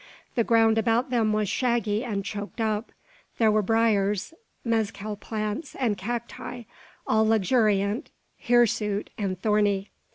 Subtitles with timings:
[0.33, 2.91] The ground about them was shaggy and choked up.
[3.37, 4.33] There were briars,
[4.65, 6.63] mezcal plants, and cacti
[7.05, 8.09] all luxuriant,
[8.39, 9.91] hirsute, and thorny.